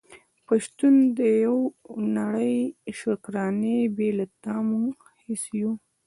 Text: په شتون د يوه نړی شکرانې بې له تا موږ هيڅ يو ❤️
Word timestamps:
په 0.45 0.53
شتون 0.63 0.95
د 1.17 1.19
يوه 1.43 1.65
نړی 2.17 2.55
شکرانې 2.99 3.79
بې 3.95 4.09
له 4.17 4.25
تا 4.43 4.55
موږ 4.69 4.97
هيڅ 5.23 5.43
يو 5.61 5.71
❤️ 5.75 5.79